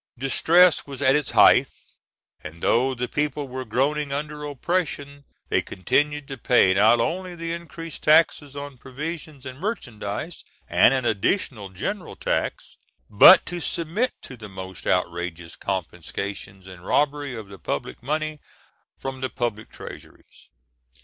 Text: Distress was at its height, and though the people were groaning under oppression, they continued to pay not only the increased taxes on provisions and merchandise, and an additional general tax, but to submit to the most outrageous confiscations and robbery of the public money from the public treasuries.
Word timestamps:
Distress 0.17 0.87
was 0.87 1.03
at 1.03 1.15
its 1.15 1.29
height, 1.29 1.67
and 2.43 2.63
though 2.63 2.95
the 2.95 3.07
people 3.07 3.47
were 3.47 3.63
groaning 3.63 4.11
under 4.11 4.43
oppression, 4.45 5.25
they 5.49 5.61
continued 5.61 6.27
to 6.27 6.39
pay 6.39 6.73
not 6.73 6.99
only 6.99 7.35
the 7.35 7.53
increased 7.53 8.01
taxes 8.01 8.55
on 8.55 8.79
provisions 8.79 9.45
and 9.45 9.59
merchandise, 9.59 10.43
and 10.67 10.95
an 10.95 11.05
additional 11.05 11.69
general 11.69 12.15
tax, 12.15 12.77
but 13.11 13.45
to 13.45 13.59
submit 13.59 14.11
to 14.23 14.35
the 14.35 14.49
most 14.49 14.87
outrageous 14.87 15.55
confiscations 15.55 16.65
and 16.65 16.83
robbery 16.83 17.35
of 17.35 17.47
the 17.47 17.59
public 17.59 18.01
money 18.01 18.39
from 18.97 19.21
the 19.21 19.29
public 19.29 19.69
treasuries. 19.69 20.49